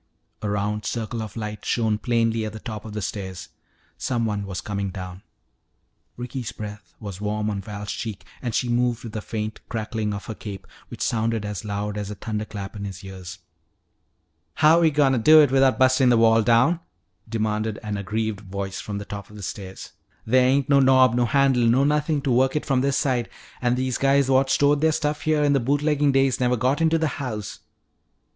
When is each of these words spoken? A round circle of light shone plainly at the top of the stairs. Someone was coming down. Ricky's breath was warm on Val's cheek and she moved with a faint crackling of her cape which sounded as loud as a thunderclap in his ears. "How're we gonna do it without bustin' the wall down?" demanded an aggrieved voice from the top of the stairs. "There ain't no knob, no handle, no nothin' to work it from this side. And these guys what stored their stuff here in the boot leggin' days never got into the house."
A 0.41 0.49
round 0.49 0.83
circle 0.83 1.21
of 1.21 1.35
light 1.37 1.63
shone 1.63 1.99
plainly 1.99 2.43
at 2.43 2.53
the 2.53 2.59
top 2.59 2.85
of 2.85 2.93
the 2.93 3.03
stairs. 3.03 3.49
Someone 3.99 4.47
was 4.47 4.59
coming 4.59 4.89
down. 4.89 5.21
Ricky's 6.17 6.51
breath 6.51 6.95
was 6.99 7.21
warm 7.21 7.51
on 7.51 7.61
Val's 7.61 7.91
cheek 7.91 8.25
and 8.41 8.55
she 8.55 8.67
moved 8.67 9.03
with 9.03 9.15
a 9.15 9.21
faint 9.21 9.59
crackling 9.69 10.11
of 10.11 10.25
her 10.25 10.33
cape 10.33 10.65
which 10.87 11.03
sounded 11.03 11.45
as 11.45 11.63
loud 11.63 11.99
as 11.99 12.09
a 12.09 12.15
thunderclap 12.15 12.75
in 12.75 12.83
his 12.83 13.03
ears. 13.03 13.37
"How're 14.55 14.79
we 14.79 14.89
gonna 14.89 15.19
do 15.19 15.39
it 15.39 15.51
without 15.51 15.77
bustin' 15.77 16.09
the 16.09 16.17
wall 16.17 16.41
down?" 16.41 16.79
demanded 17.29 17.77
an 17.83 17.95
aggrieved 17.95 18.39
voice 18.41 18.81
from 18.81 18.97
the 18.97 19.05
top 19.05 19.29
of 19.29 19.35
the 19.35 19.43
stairs. 19.43 19.91
"There 20.25 20.43
ain't 20.47 20.67
no 20.67 20.79
knob, 20.79 21.13
no 21.13 21.25
handle, 21.27 21.67
no 21.67 21.83
nothin' 21.83 22.21
to 22.23 22.31
work 22.31 22.55
it 22.55 22.65
from 22.65 22.81
this 22.81 22.97
side. 22.97 23.29
And 23.61 23.77
these 23.77 23.99
guys 23.99 24.31
what 24.31 24.49
stored 24.49 24.81
their 24.81 24.93
stuff 24.93 25.21
here 25.21 25.43
in 25.43 25.53
the 25.53 25.59
boot 25.59 25.83
leggin' 25.83 26.11
days 26.11 26.39
never 26.39 26.57
got 26.57 26.81
into 26.81 26.97
the 26.97 27.07
house." 27.21 27.59